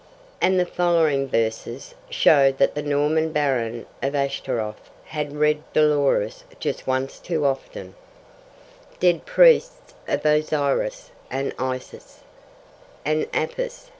And 0.41 0.59
the 0.59 0.65
following 0.65 1.27
verses 1.27 1.93
show 2.09 2.51
that 2.53 2.73
the 2.73 2.81
Norman 2.81 3.31
Baron 3.31 3.85
of 4.01 4.15
Ashtaroth 4.15 4.89
had 5.05 5.35
read 5.37 5.61
Dolores 5.73 6.43
just 6.59 6.87
once 6.87 7.19
too 7.19 7.45
often: 7.45 7.93
Dead 8.99 9.27
priests 9.27 9.93
of 10.07 10.25
Osiris, 10.25 11.11
and 11.29 11.53
Isis, 11.59 12.21
And 13.05 13.27
Apis! 13.31 13.89